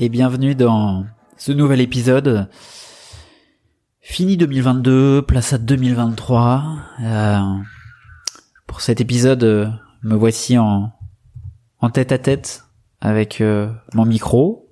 [0.00, 2.48] et bienvenue dans ce nouvel épisode.
[4.00, 6.64] Fini 2022, place à 2023.
[7.00, 7.40] Euh,
[8.66, 9.68] pour cet épisode, euh,
[10.02, 10.90] me voici en,
[11.92, 12.64] tête à tête
[13.00, 14.68] avec euh, mon micro.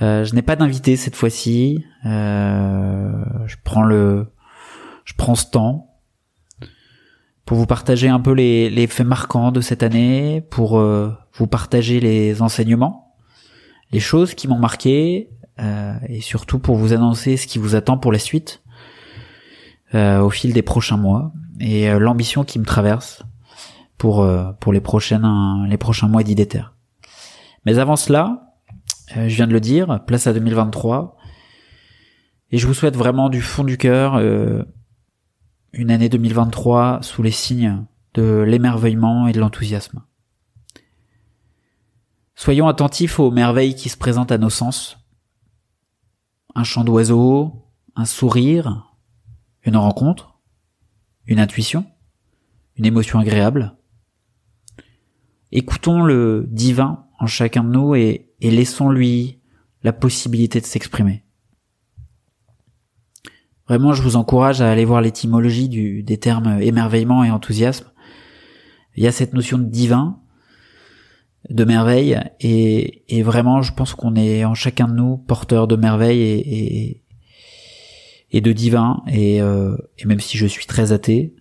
[0.00, 1.84] Je n'ai pas d'invité cette fois-ci.
[2.04, 4.32] Je prends le,
[5.04, 5.86] je prends ce temps
[7.44, 12.42] pour vous partager un peu les, faits marquants de cette année, pour vous partager les
[12.42, 13.07] enseignements,
[13.90, 17.98] les choses qui m'ont marqué, euh, et surtout pour vous annoncer ce qui vous attend
[17.98, 18.62] pour la suite
[19.94, 23.24] euh, au fil des prochains mois et euh, l'ambition qui me traverse
[23.96, 24.24] pour
[24.60, 25.26] pour les prochaines
[25.68, 26.62] les prochains mois d'IDETER.
[27.66, 28.54] Mais avant cela,
[29.12, 31.16] je viens de le dire, place à 2023.
[32.52, 34.20] Et je vous souhaite vraiment du fond du cœur
[35.72, 40.04] une année 2023 sous les signes de l'émerveillement et de l'enthousiasme.
[42.38, 44.96] Soyons attentifs aux merveilles qui se présentent à nos sens.
[46.54, 47.64] Un chant d'oiseau,
[47.96, 48.94] un sourire,
[49.64, 50.38] une rencontre,
[51.26, 51.84] une intuition,
[52.76, 53.76] une émotion agréable.
[55.50, 59.40] Écoutons le divin en chacun de nous et, et laissons-lui
[59.82, 61.24] la possibilité de s'exprimer.
[63.66, 67.90] Vraiment, je vous encourage à aller voir l'étymologie des termes émerveillement et enthousiasme.
[68.94, 70.20] Il y a cette notion de divin,
[71.48, 75.76] de merveille, et, et vraiment, je pense qu'on est en chacun de nous porteur de
[75.76, 77.04] merveille et, et,
[78.30, 79.02] et de divin.
[79.08, 81.34] Et, euh, et même si je suis très athée,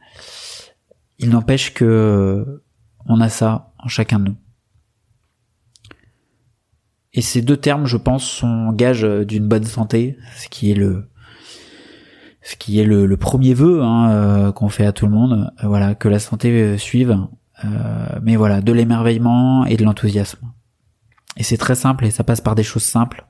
[1.20, 2.64] il n'empêche que
[3.06, 4.38] on a ça en chacun de nous.
[7.14, 11.10] Et ces deux termes, je pense, sont gage d'une bonne santé, ce qui est le
[12.44, 15.52] ce qui est le, premier vœu hein, euh, qu'on fait à tout le monde.
[15.64, 17.18] Euh, voilà, que la santé suive.
[17.66, 20.52] Euh, mais voilà, de l'émerveillement et de l'enthousiasme.
[21.38, 23.28] Et c'est très simple et ça passe par des choses simples.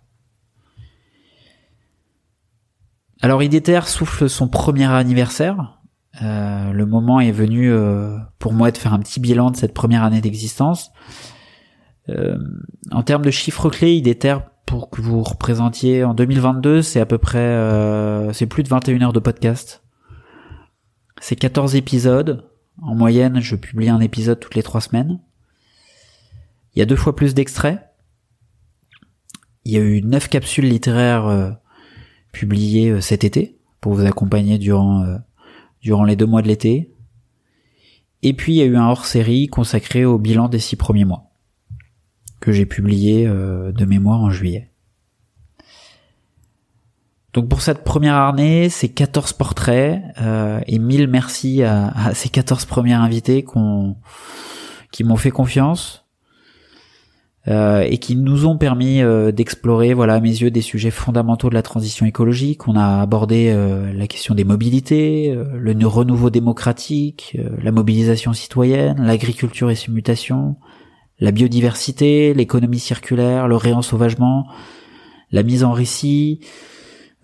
[3.22, 5.80] Alors IDETER souffle son premier anniversaire.
[6.22, 9.74] Euh, le moment est venu euh, pour moi de faire un petit bilan de cette
[9.74, 10.92] première année d'existence.
[12.92, 17.18] En termes de chiffres clés, IDETER, pour que vous représentiez en 2022, c'est à peu
[17.18, 17.54] près,
[18.32, 19.84] c'est plus de 21 heures de podcast.
[21.20, 22.48] C'est 14 épisodes.
[22.82, 25.20] En moyenne, je publie un épisode toutes les trois semaines.
[26.76, 27.80] Il y a deux fois plus d'extraits.
[29.66, 31.52] Il y a eu neuf capsules littéraires euh,
[32.32, 35.18] publiées euh, cet été pour vous accompagner durant euh,
[35.82, 36.94] durant les deux mois de l'été.
[38.22, 41.32] Et puis il y a eu un hors-série consacré au bilan des six premiers mois
[42.40, 44.70] que j'ai publié de mémoire en juillet.
[47.38, 52.30] Donc pour cette première année, c'est 14 portraits euh, et mille merci à, à ces
[52.30, 53.96] 14 premiers invités qu'on
[54.92, 56.08] qui m'ont fait confiance
[57.48, 61.50] euh, et qui nous ont permis euh, d'explorer, voilà, à mes yeux, des sujets fondamentaux
[61.50, 62.68] de la transition écologique.
[62.68, 68.34] On a abordé euh, la question des mobilités, euh, le renouveau démocratique, euh, la mobilisation
[68.34, 70.56] citoyenne, l'agriculture et ses mutations,
[71.20, 74.48] la biodiversité, l'économie circulaire, le réensauvagement,
[75.32, 76.40] la mise en récit,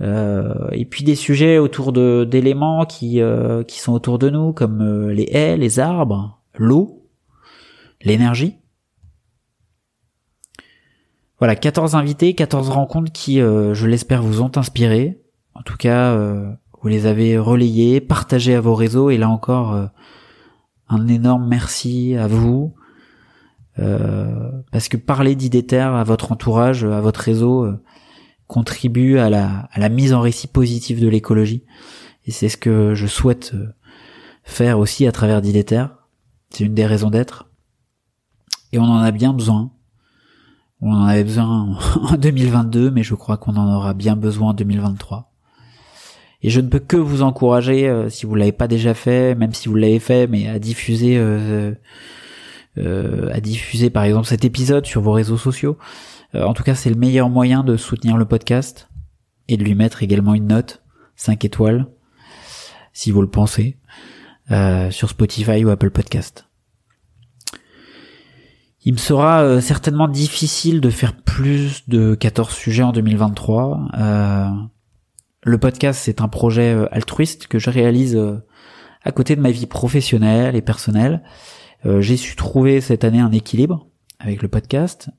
[0.02, 4.52] euh, et puis des sujets autour de d'éléments qui euh, qui sont autour de nous,
[4.52, 7.08] comme euh, les haies, les arbres, l'eau,
[8.02, 8.58] l'énergie.
[11.38, 15.22] Voilà, 14 invités, 14 rencontres qui, euh, je l'espère, vous ont inspiré.
[15.56, 16.50] En tout cas, euh,
[16.82, 19.90] vous les avez relayées, partagées à vos réseaux, et là encore,
[20.90, 22.74] un énorme merci à vous.
[23.76, 27.74] Parce que parler d'IDETER à votre entourage, à votre réseau,
[28.54, 31.64] contribue à la, mise en récit positive de l'écologie.
[32.26, 33.74] Et c'est ce que je souhaite euh,
[34.44, 35.88] faire aussi à travers d'IDETER.
[36.52, 37.50] C'est une des raisons d'être.
[38.72, 39.72] Et on en a bien besoin.
[40.82, 44.54] On en avait besoin en 2022, mais je crois qu'on en aura bien besoin en
[44.54, 45.34] 2023.
[46.44, 49.54] Et je ne peux que vous encourager, euh, si vous l'avez pas déjà fait, même
[49.54, 51.74] si vous l'avez fait, mais à diffuser, euh,
[52.78, 55.80] euh, à diffuser par exemple cet épisode sur vos réseaux sociaux.
[56.36, 58.90] En tout cas, c'est le meilleur moyen de soutenir le podcast
[59.48, 60.84] et de lui mettre également une note,
[61.16, 61.88] 5 étoiles,
[62.92, 63.78] si vous le pensez,
[64.90, 66.48] sur Spotify ou Apple Podcast.
[68.86, 73.90] Il me sera certainement difficile de faire plus de 14 sujets en 2023.
[73.98, 74.50] Euh,
[75.46, 78.38] le podcast, c'est un projet euh, altruiste que je réalise euh,
[79.04, 81.22] à côté de ma vie professionnelle et personnelle.
[81.86, 83.88] Euh, j'ai su trouver cette année un équilibre
[84.20, 85.10] avec le podcast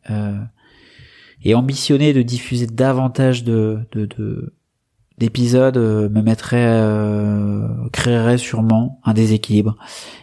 [1.43, 3.81] et ambitionner de diffuser davantage de,
[5.19, 6.83] d'épisodes me mettrait
[7.93, 9.77] créerait sûrement un déséquilibre.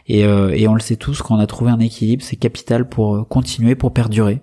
[0.07, 3.27] Et, et on le sait tous quand on a trouvé un équilibre c'est capital pour
[3.27, 4.41] continuer pour perdurer.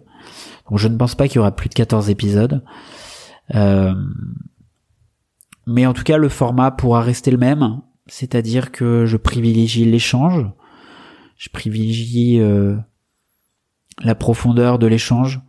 [0.69, 2.63] Donc je ne pense pas qu'il y aura plus de 14 épisodes.
[3.55, 3.95] Euh,
[5.67, 10.47] mais en tout cas, le format pourra rester le même, c'est-à-dire que je privilégie l'échange,
[11.37, 12.77] je privilégie euh,
[14.03, 15.41] la profondeur de l'échange,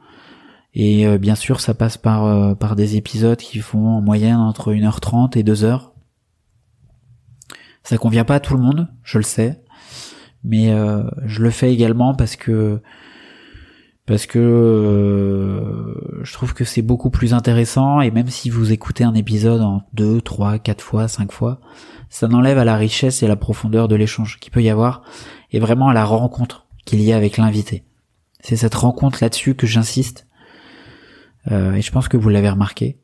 [0.74, 4.38] et euh, bien sûr, ça passe par, euh, par des épisodes qui font en moyenne
[4.38, 5.92] entre 1h30 et 2h.
[7.84, 9.64] Ça convient pas à tout le monde, je le sais,
[10.44, 10.72] mais
[11.26, 12.82] je le fais également parce que
[14.10, 19.04] parce que euh, je trouve que c'est beaucoup plus intéressant et même si vous écoutez
[19.04, 21.62] un épisode en deux, trois, quatre fois, cinq fois,
[22.10, 25.04] ça n'enlève à la richesse et à la profondeur de l'échange qu'il peut y avoir
[25.52, 27.84] et vraiment à la rencontre qu'il y a avec l'invité.
[28.40, 30.26] C'est cette rencontre là-dessus que j'insiste
[31.52, 33.00] euh, et je pense que vous l'avez remarqué.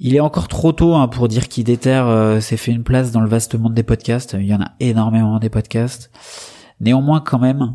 [0.00, 3.20] Il est encore trop tôt hein, pour dire qu'Idéter euh, s'est fait une place dans
[3.20, 4.36] le vaste monde des podcasts.
[4.38, 6.10] Il y en a énormément des podcasts.
[6.80, 7.74] Néanmoins, quand même,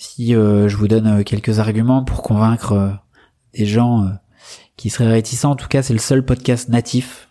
[0.00, 2.90] si euh, je vous donne euh, quelques arguments pour convaincre euh,
[3.52, 4.08] des gens
[4.76, 7.28] qui seraient réticents, en tout cas c'est le seul podcast natif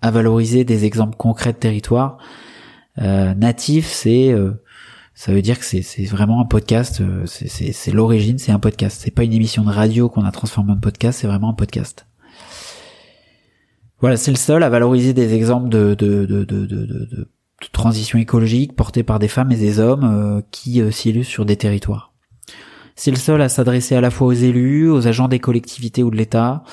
[0.00, 2.18] à valoriser des exemples concrets de territoire.
[2.96, 4.32] natif, c'est
[5.20, 9.02] ça veut dire que c'est vraiment un podcast, c'est l'origine, c'est un podcast.
[9.04, 12.06] C'est pas une émission de radio qu'on a transformé en podcast, c'est vraiment un podcast.
[13.98, 17.28] Voilà, c'est le seul à valoriser des exemples de, de, de, de,
[17.70, 21.56] transition écologique portée par des femmes et des hommes euh, qui euh, s'illustrent sur des
[21.56, 22.14] territoires.
[22.96, 26.10] C'est le seul à s'adresser à la fois aux élus, aux agents des collectivités ou
[26.10, 26.64] de l'État,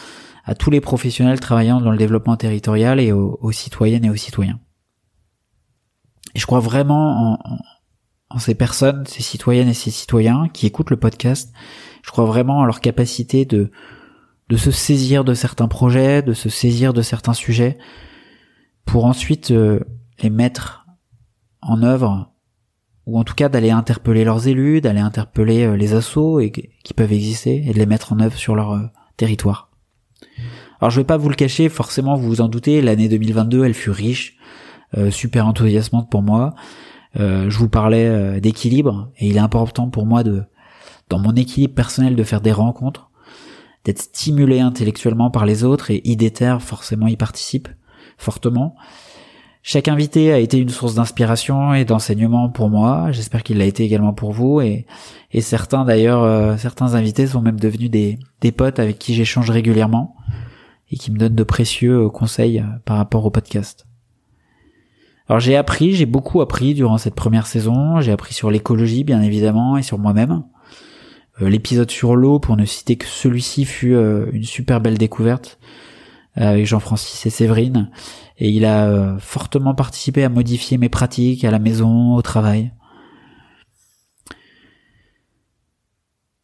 [0.46, 4.62] à tous les professionnels travaillant dans le développement territorial et aux, citoyennes et aux citoyens.
[6.34, 7.58] Et je crois vraiment en, en,
[8.40, 11.54] ces personnes, ces citoyennes et ces citoyens qui écoutent le podcast.
[12.04, 13.72] Je crois vraiment en leur capacité de
[14.50, 17.78] de se saisir de certains projets, de se saisir de certains sujets,
[18.86, 19.80] pour ensuite euh,
[20.22, 20.86] les mettre
[21.62, 22.32] en œuvre
[23.06, 26.42] ou en tout cas d'aller interpeller leurs élus, d'aller interpeller euh, les assauts
[26.84, 28.88] qui peuvent exister et de les mettre en œuvre sur leur euh,
[29.18, 29.70] territoire.
[30.80, 33.74] Alors je vais pas vous le cacher, forcément vous vous en doutez, l'année 2022 elle
[33.74, 34.38] fut riche,
[35.10, 36.54] super enthousiasmante pour moi.
[37.16, 40.44] Je vous parlais d'équilibre et il est important pour moi de
[41.10, 43.10] dans mon équilibre personnel de faire des rencontres,
[43.86, 47.70] d'être stimulé intellectuellement par les autres et IDETER forcément y participe
[48.18, 48.76] fortement.
[49.64, 53.12] Chaque invité a été une source d'inspiration et d'enseignement pour moi.
[53.12, 54.62] J'espère qu'il l'a été également pour vous.
[54.62, 54.86] Et,
[55.42, 60.16] certains d'ailleurs, euh, certains invités sont même devenus des, des potes avec qui j'échange régulièrement
[60.90, 63.86] et qui me donnent de précieux euh, conseils euh, par rapport au podcast.
[65.30, 68.00] Alors j'ai appris, j'ai beaucoup appris durant cette première saison.
[68.02, 70.44] J'ai appris sur l'écologie bien évidemment et sur moi-même.
[71.40, 75.60] L'épisode sur l'eau, pour ne citer que celui-ci, fut une super belle découverte
[76.36, 77.92] avec Jean-Francis et Séverine
[78.40, 82.72] et il a euh, fortement participé à modifier mes pratiques à la maison, au travail.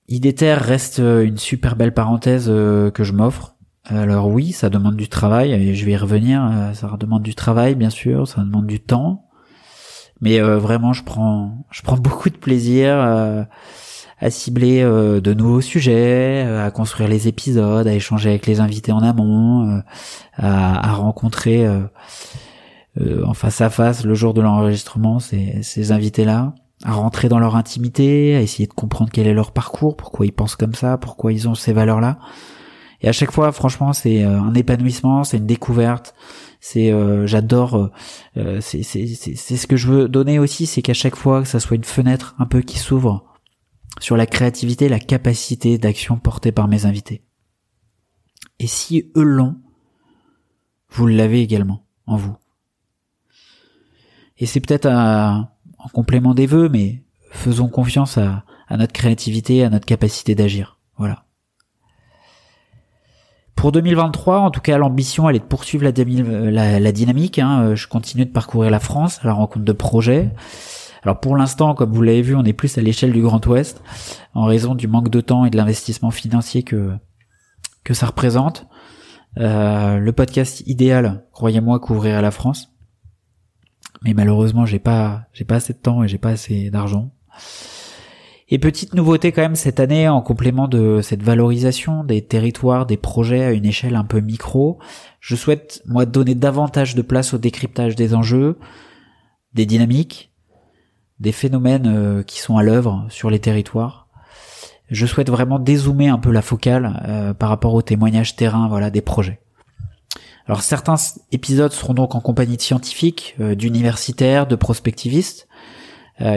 [0.08, 3.53] Idéter reste euh, une super belle parenthèse euh, que je m'offre.
[3.86, 7.76] Alors oui, ça demande du travail, et je vais y revenir, ça demande du travail
[7.76, 9.26] bien sûr, ça demande du temps.
[10.22, 13.48] Mais vraiment je prends je prends beaucoup de plaisir
[14.24, 18.62] à cibler euh, de nouveaux sujets, euh, à construire les épisodes, à échanger avec les
[18.62, 19.82] invités en amont, euh,
[20.38, 21.68] à, rencontrer
[23.26, 26.54] en face à face le jour de l'enregistrement ces, ces invités-là,
[26.86, 30.32] à rentrer dans leur intimité, à essayer de comprendre quel est leur parcours, pourquoi ils
[30.32, 32.18] pensent comme ça, pourquoi ils ont ces valeurs-là.
[33.04, 36.16] Et à chaque fois, franchement, c'est un épanouissement, c'est une découverte.
[36.62, 36.94] C'est,
[37.28, 37.92] j'adore.
[38.62, 41.76] c'est, c'est, ce que je veux donner aussi, c'est qu'à chaque fois que ça soit
[41.76, 43.26] une fenêtre un peu qui s'ouvre
[44.00, 47.24] sur la créativité la capacité d'action portée par mes invités.
[48.60, 49.58] Et si eux l'ont,
[50.90, 52.36] vous l'avez également en vous.
[54.38, 59.70] Et c'est peut-être en complément des vœux, mais faisons confiance à, à notre créativité, à
[59.70, 60.80] notre capacité d'agir.
[60.98, 61.26] Voilà.
[63.56, 67.40] Pour 2023, en tout cas, l'ambition, elle est de poursuivre la, la, dynamique.
[67.40, 67.76] Hein.
[67.76, 70.32] Je continue de parcourir la France à la rencontre de projets.
[71.04, 73.82] Alors pour l'instant, comme vous l'avez vu, on est plus à l'échelle du Grand Ouest,
[74.34, 76.94] en raison du manque de temps et de l'investissement financier que
[77.84, 78.66] que ça représente.
[79.38, 82.74] Euh, le podcast idéal, croyez-moi, couvrir la France.
[84.04, 87.12] Mais malheureusement, j'ai pas, j'ai pas assez de temps et j'ai pas assez d'argent.
[88.54, 92.98] Et petite nouveauté quand même cette année, en complément de cette valorisation des territoires, des
[92.98, 94.78] projets à une échelle un peu micro,
[95.20, 98.60] je souhaite, moi, donner davantage de place au décryptage des enjeux,
[99.56, 100.32] des dynamiques,
[101.20, 104.08] des phénomènes euh, qui sont à l'œuvre sur les territoires.
[104.88, 108.92] Je souhaite vraiment dézoomer un peu la focale euh, par rapport au témoignage terrain, voilà,
[108.92, 109.40] des projets.
[110.46, 110.98] Alors certains
[111.32, 115.48] épisodes seront donc en compagnie de scientifiques, euh, d'universitaires, de prospectivistes,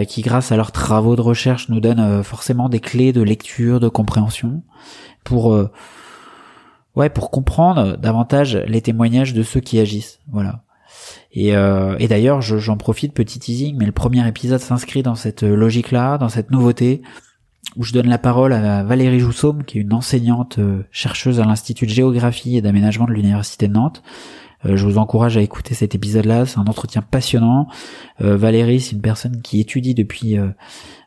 [0.08, 3.88] qui grâce à leurs travaux de recherche nous donnent forcément des clés de lecture, de
[3.88, 4.62] compréhension,
[5.22, 5.56] pour
[6.96, 10.18] ouais, pour comprendre davantage les témoignages de ceux qui agissent.
[10.32, 10.64] Voilà.
[11.30, 15.42] Et, euh, et d'ailleurs, j'en profite, petit teasing, mais le premier épisode s'inscrit dans cette
[15.42, 17.02] logique-là, dans cette nouveauté,
[17.76, 21.44] où je donne la parole à Valérie Joussaume, qui est une enseignante euh, chercheuse à
[21.44, 24.02] l'Institut de géographie et d'aménagement de l'Université de Nantes.
[24.64, 27.68] Euh, je vous encourage à écouter cet épisode-là, c'est un entretien passionnant.
[28.18, 30.36] Valérie, c'est une personne qui étudie depuis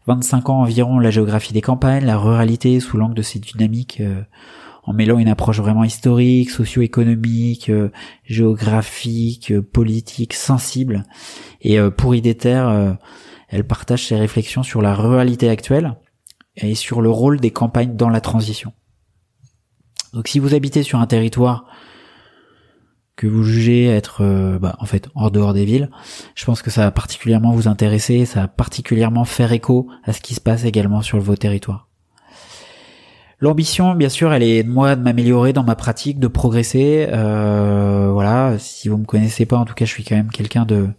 [0.05, 4.01] 25 ans environ la géographie des campagnes, la ruralité sous l'angle de ces dynamiques
[4.89, 7.91] en mêlant une approche vraiment historique, socio-économique, euh,
[8.23, 11.05] géographique, euh, politique, sensible.
[11.61, 12.65] Et euh, pour Idéter,
[13.49, 15.95] elle partage ses réflexions sur la ruralité actuelle
[16.55, 18.73] et sur le rôle des campagnes dans la transition.
[20.13, 21.65] Donc si vous habitez sur un territoire
[23.19, 24.23] que vous jugez être
[24.61, 25.89] bah, en fait hors dehors des villes,
[26.35, 30.21] je pense que ça va particulièrement vous intéresser, ça va particulièrement faire écho à ce
[30.21, 31.89] qui se passe également sur vos territoires.
[33.41, 37.07] L'ambition, bien sûr, elle est de moi de m'améliorer dans ma pratique, de progresser.
[37.09, 40.65] Euh, voilà, si vous me connaissez pas, en tout cas, je suis quand même quelqu'un
[40.65, 40.89] de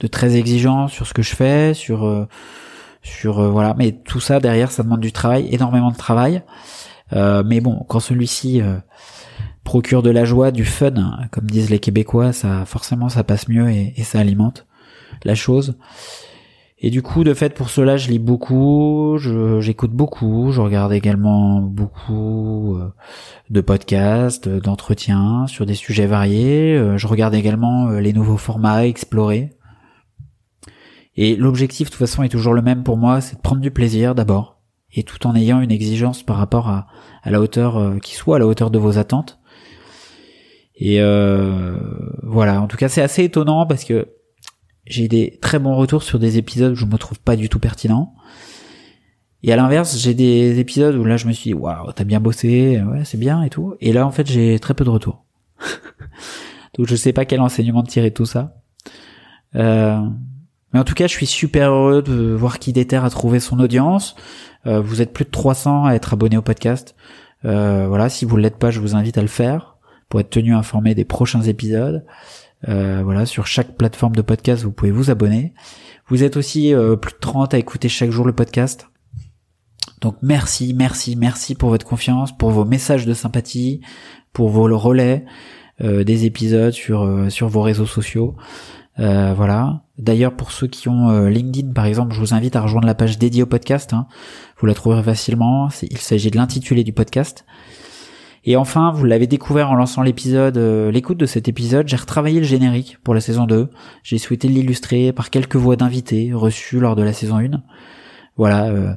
[0.00, 2.26] de très exigeant sur ce que je fais, sur euh,
[3.02, 3.74] sur euh, voilà.
[3.78, 6.42] Mais tout ça derrière, ça demande du travail, énormément de travail.
[7.12, 8.60] mais bon, quand celui-ci
[9.70, 13.70] procure de la joie, du fun, comme disent les Québécois, ça forcément ça passe mieux
[13.70, 14.66] et, et ça alimente
[15.22, 15.76] la chose.
[16.80, 19.16] Et du coup, de fait, pour cela, je lis beaucoup,
[19.60, 22.92] j'écoute beaucoup, je regarde également beaucoup euh,
[23.50, 26.76] de podcasts, d'entretiens sur des sujets variés.
[26.76, 29.50] Euh, je regarde également euh, les nouveaux formats à explorer.
[31.14, 33.70] Et l'objectif, de toute façon, est toujours le même pour moi, c'est de prendre du
[33.70, 34.58] plaisir d'abord,
[34.92, 36.88] et tout en ayant une exigence par rapport à,
[37.22, 39.39] à la hauteur qui soit à la hauteur de vos attentes.
[40.80, 41.00] Et
[42.22, 44.08] voilà, en tout cas, c'est assez étonnant parce que
[44.86, 47.58] j'ai des très bons retours sur des épisodes où je me trouve pas du tout
[47.58, 48.14] pertinent.
[49.42, 52.20] Et à l'inverse, j'ai des épisodes où là je me suis dit waouh, t'as bien
[52.20, 53.74] bossé, ouais, c'est bien et tout.
[53.80, 55.24] Et là en fait, j'ai très peu de retours.
[56.76, 58.54] Donc je sais pas quel enseignement tirer de tout ça.
[59.56, 59.98] Euh,
[60.72, 63.58] mais en tout cas, je suis super heureux de voir qui déterre à trouver son
[63.60, 64.14] audience.
[64.66, 66.94] Euh, vous êtes plus de 300 à être abonnés au podcast.
[67.44, 69.69] Euh, voilà, si vous l'êtes pas, je vous invite à le faire
[70.10, 72.04] pour être tenu informé des prochains épisodes.
[72.68, 75.54] Euh, voilà, sur chaque plateforme de podcast, vous pouvez vous abonner.
[76.08, 78.88] Vous êtes aussi euh, plus de 30 à écouter chaque jour le podcast.
[80.02, 83.80] Donc merci, merci, merci pour votre confiance, pour vos messages de sympathie,
[84.32, 85.24] pour vos relais
[85.80, 88.36] euh, des épisodes sur sur vos réseaux sociaux.
[88.98, 89.84] voilà.
[89.96, 93.18] D'ailleurs, pour ceux qui ont LinkedIn, par exemple, je vous invite à rejoindre la page
[93.18, 93.92] dédiée au podcast.
[93.92, 94.06] Hein.
[94.58, 95.68] Vous la trouverez facilement.
[95.82, 97.44] Il s'agit de l'intitulé du podcast.
[98.44, 102.40] Et enfin, vous l'avez découvert en lançant l'épisode, euh, l'écoute de cet épisode, j'ai retravaillé
[102.40, 103.68] le générique pour la saison 2.
[104.02, 107.62] J'ai souhaité l'illustrer par quelques voix d'invités reçus lors de la saison 1.
[108.36, 108.94] Voilà, euh,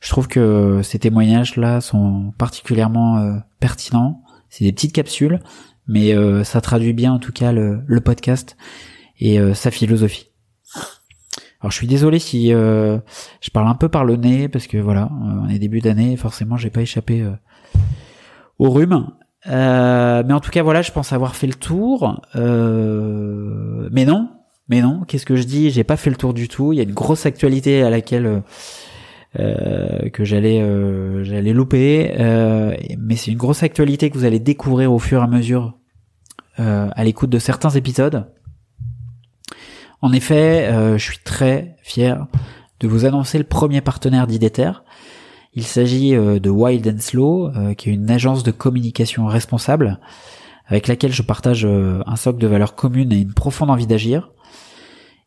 [0.00, 4.22] je trouve que ces témoignages-là sont particulièrement euh, pertinents.
[4.48, 5.40] C'est des petites capsules,
[5.86, 8.56] mais ça traduit bien en tout cas le, le podcast
[9.20, 10.30] et sa philosophie.
[11.60, 15.10] Alors je suis désolé si je parle un peu par le nez parce que voilà,
[15.20, 17.26] on est début d'année, forcément j'ai pas échappé
[18.58, 19.06] au rhume.
[19.46, 22.20] Euh, mais en tout cas, voilà, je pense avoir fait le tour.
[22.36, 24.28] Euh, mais non,
[24.68, 25.02] mais non.
[25.06, 25.70] Qu'est-ce que je dis?
[25.70, 26.72] J'ai pas fait le tour du tout.
[26.72, 28.42] Il y a une grosse actualité à laquelle
[29.38, 30.60] euh, que j'allais
[31.24, 32.14] j'allais louper.
[32.98, 35.74] mais c'est une grosse actualité que vous allez découvrir au fur et à mesure
[36.56, 38.26] à l'écoute de certains épisodes.
[40.00, 42.26] En effet, je suis très fier
[42.80, 44.72] de vous annoncer le premier partenaire d'Idéter.
[45.58, 49.98] Il s'agit euh, de Wild and Slow, euh, qui est une agence de communication responsable,
[50.68, 54.30] avec laquelle je partage euh, un socle de valeurs communes et une profonde envie d'agir.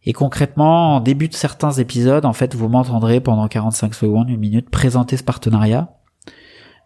[0.05, 4.39] Et concrètement, en début de certains épisodes, en fait, vous m'entendrez pendant 45 secondes, une
[4.39, 5.97] minute, présenter ce partenariat.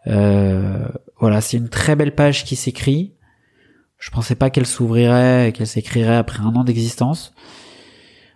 [0.08, 3.14] Voilà, c'est une très belle page qui s'écrit.
[4.00, 7.32] Je pensais pas qu'elle s'ouvrirait qu'elle s'écrirait après un an d'existence.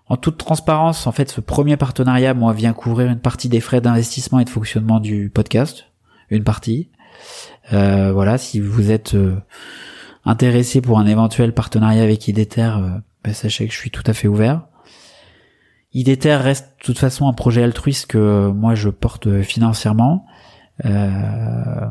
[0.10, 3.80] En toute transparence, en fait, ce premier partenariat, moi, vient couvrir une partie des frais
[3.80, 5.86] d'investissement et de fonctionnement du podcast.
[6.32, 6.90] Une partie.
[7.74, 9.36] Euh, voilà, si vous êtes euh,
[10.26, 12.90] intéressé pour un éventuel partenariat avec Ideter, euh,
[13.24, 14.64] ben, sachez que je suis tout à fait ouvert.
[15.94, 20.26] Ideter reste de toute façon un projet altruiste que moi je porte financièrement.
[20.86, 21.88] Euh,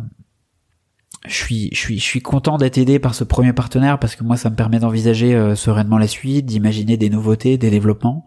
[1.26, 4.24] je suis, je suis, je suis content d'être aidé par ce premier partenaire parce que
[4.24, 8.24] moi ça me permet d'envisager euh, sereinement la suite, d'imaginer des nouveautés, des développements.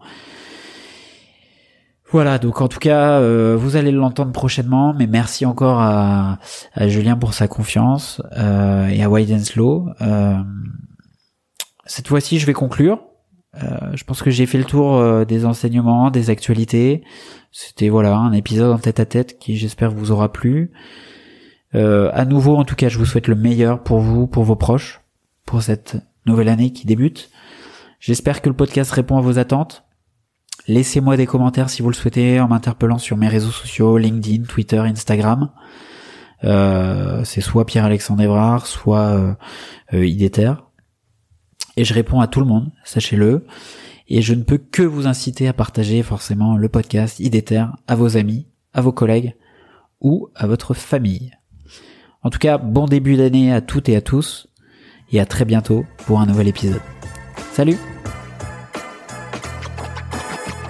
[2.10, 6.38] Voilà, donc en tout cas, euh, vous allez l'entendre prochainement, mais merci encore à,
[6.74, 9.88] à Julien pour sa confiance euh, et à Wide and Slow.
[11.86, 13.02] cette fois-ci, je vais conclure.
[13.54, 17.02] je pense que j'ai fait le tour des enseignements, des actualités.
[17.50, 20.70] C'était voilà un épisode en tête à tête qui j'espère vous aura plu.
[21.74, 24.56] Euh, à nouveau, en tout cas, je vous souhaite le meilleur pour vous, pour vos
[24.56, 25.00] proches,
[25.46, 27.30] pour cette nouvelle année qui débute.
[28.00, 29.84] J'espère que le podcast répond à vos attentes.
[30.68, 34.78] Laissez-moi des commentaires si vous le souhaitez en m'interpellant sur mes réseaux sociaux, LinkedIn, Twitter,
[34.78, 35.50] Instagram.
[36.44, 39.34] Euh, c'est soit Pierre-Alexandre Evrard, soit euh,
[39.94, 40.52] euh Idéter.
[41.76, 43.46] Et je réponds à tout le monde, sachez-le.
[44.08, 48.16] Et je ne peux que vous inciter à partager forcément le podcast Idéter à vos
[48.16, 49.34] amis, à vos collègues
[50.00, 51.32] ou à votre famille.
[52.24, 54.46] En tout cas, bon début d'année à toutes et à tous,
[55.10, 56.80] et à très bientôt pour un nouvel épisode.
[57.52, 57.76] Salut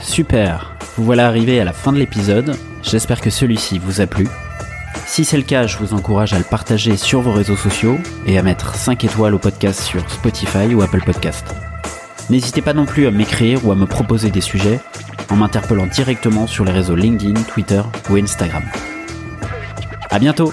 [0.01, 4.29] Super, vous voilà arrivé à la fin de l'épisode, j'espère que celui-ci vous a plu.
[5.07, 8.39] Si c'est le cas, je vous encourage à le partager sur vos réseaux sociaux et
[8.39, 11.55] à mettre 5 étoiles au podcast sur Spotify ou Apple Podcast.
[12.31, 14.81] N'hésitez pas non plus à m'écrire ou à me proposer des sujets
[15.29, 18.63] en m'interpellant directement sur les réseaux LinkedIn, Twitter ou Instagram.
[20.09, 20.53] À bientôt